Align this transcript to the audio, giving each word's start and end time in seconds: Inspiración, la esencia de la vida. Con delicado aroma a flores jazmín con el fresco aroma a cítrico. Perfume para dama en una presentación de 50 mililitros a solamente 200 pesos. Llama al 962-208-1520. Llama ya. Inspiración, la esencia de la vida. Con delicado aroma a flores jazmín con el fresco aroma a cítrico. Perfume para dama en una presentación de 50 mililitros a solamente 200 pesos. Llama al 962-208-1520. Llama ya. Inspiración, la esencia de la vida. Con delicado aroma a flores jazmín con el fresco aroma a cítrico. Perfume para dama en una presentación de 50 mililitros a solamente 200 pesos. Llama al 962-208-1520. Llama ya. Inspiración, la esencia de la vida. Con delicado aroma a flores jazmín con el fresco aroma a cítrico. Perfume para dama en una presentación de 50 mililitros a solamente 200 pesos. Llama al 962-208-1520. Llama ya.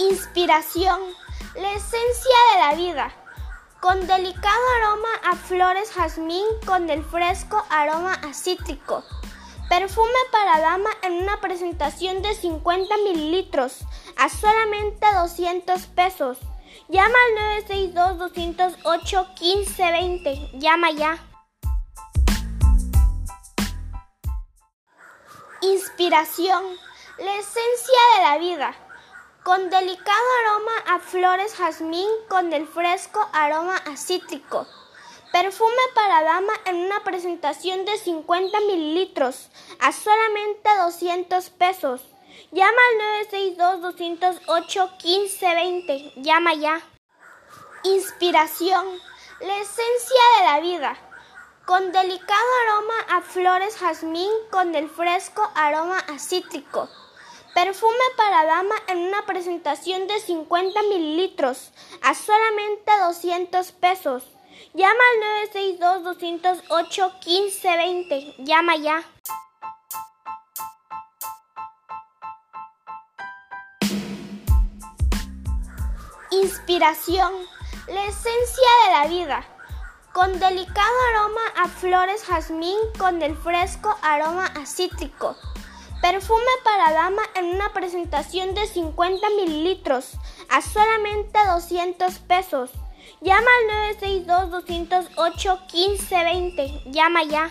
Inspiración, 0.00 1.00
la 1.56 1.72
esencia 1.72 2.36
de 2.52 2.60
la 2.60 2.74
vida. 2.76 3.12
Con 3.80 4.06
delicado 4.06 4.62
aroma 4.76 5.08
a 5.24 5.34
flores 5.34 5.90
jazmín 5.90 6.46
con 6.64 6.88
el 6.88 7.02
fresco 7.02 7.64
aroma 7.68 8.14
a 8.14 8.32
cítrico. 8.32 9.02
Perfume 9.68 10.12
para 10.30 10.60
dama 10.60 10.90
en 11.02 11.14
una 11.14 11.40
presentación 11.40 12.22
de 12.22 12.32
50 12.32 12.96
mililitros 12.98 13.80
a 14.16 14.28
solamente 14.28 15.04
200 15.12 15.88
pesos. 15.88 16.38
Llama 16.88 17.18
al 17.26 17.32
962-208-1520. 17.66 20.60
Llama 20.60 20.92
ya. 20.92 21.18
Inspiración, 25.60 26.62
la 27.18 27.34
esencia 27.34 27.98
de 28.14 28.22
la 28.22 28.38
vida. 28.38 28.76
Con 29.42 29.68
delicado 29.70 30.26
aroma 30.44 30.72
a 30.88 30.98
flores 30.98 31.54
jazmín 31.54 32.08
con 32.28 32.52
el 32.52 32.66
fresco 32.66 33.26
aroma 33.32 33.76
a 33.76 33.96
cítrico. 33.96 34.66
Perfume 35.32 35.80
para 35.94 36.22
dama 36.22 36.52
en 36.66 36.76
una 36.76 37.02
presentación 37.02 37.86
de 37.86 37.96
50 37.96 38.60
mililitros 38.60 39.48
a 39.80 39.92
solamente 39.92 40.68
200 40.78 41.48
pesos. 41.50 42.02
Llama 42.50 42.78
al 42.90 42.98
962-208-1520. 43.30 46.12
Llama 46.16 46.54
ya. 46.54 46.82
Inspiración, 47.84 48.84
la 49.40 49.58
esencia 49.58 50.20
de 50.38 50.44
la 50.44 50.60
vida. 50.60 50.98
Con 51.64 51.92
delicado 51.92 52.48
aroma 52.66 52.98
a 53.08 53.22
flores 53.22 53.76
jazmín 53.76 54.32
con 54.50 54.74
el 54.74 54.90
fresco 54.90 55.48
aroma 55.54 55.98
a 55.98 56.18
cítrico. 56.18 56.90
Perfume 57.64 58.04
para 58.16 58.44
dama 58.44 58.76
en 58.86 58.98
una 58.98 59.26
presentación 59.26 60.06
de 60.06 60.20
50 60.20 60.80
mililitros 60.84 61.72
a 62.02 62.14
solamente 62.14 62.92
200 63.04 63.72
pesos. 63.72 64.22
Llama 64.74 65.00
al 65.10 65.16
962-208-1520. 65.50 68.36
Llama 68.44 68.76
ya. 68.76 69.02
Inspiración, 76.30 77.32
la 77.88 78.04
esencia 78.04 78.68
de 78.84 78.90
la 78.92 79.08
vida. 79.08 79.44
Con 80.12 80.38
delicado 80.38 80.94
aroma 81.10 81.42
a 81.56 81.66
flores 81.66 82.22
jazmín 82.22 82.78
con 82.96 83.20
el 83.20 83.36
fresco 83.36 83.98
aroma 84.00 84.46
a 84.46 84.64
cítrico. 84.64 85.36
Perfume 86.00 86.44
para 86.62 86.92
dama 86.92 87.22
en 87.34 87.46
una 87.46 87.72
presentación 87.72 88.54
de 88.54 88.66
50 88.66 89.30
mililitros 89.30 90.12
a 90.48 90.62
solamente 90.62 91.36
200 91.44 92.20
pesos. 92.20 92.70
Llama 93.20 93.48
al 93.80 93.96
962-208-1520. 93.96 96.92
Llama 96.92 97.24
ya. 97.24 97.50